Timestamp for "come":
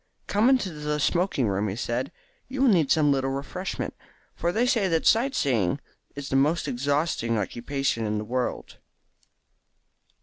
0.25-0.49